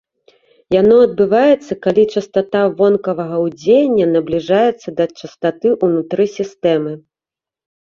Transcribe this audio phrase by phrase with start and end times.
[0.75, 6.93] Яно адбываецца, калі частата вонкавага ўздзеяння набліжаецца да частаты ўнутры сістэмы.